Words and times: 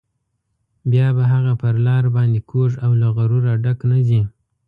بیا 0.89 1.07
به 1.17 1.23
هغه 1.33 1.53
پر 1.61 1.75
لار 1.85 2.03
باندې 2.15 2.39
کوږ 2.49 2.71
او 2.85 2.91
له 3.01 3.07
غروره 3.15 3.53
ډک 3.63 3.79
نه 3.91 3.99
ځي. 4.07 4.21